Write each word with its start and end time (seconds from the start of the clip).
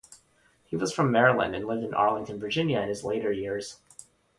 He 0.63 0.75
was 0.75 0.91
from 0.91 1.11
Maryland 1.11 1.55
and 1.55 1.67
lived 1.67 1.83
in 1.83 1.93
Arlington, 1.93 2.39
Virginia 2.39 2.79
in 2.79 2.89
his 2.89 3.03
later 3.03 3.31
years. 3.31 3.77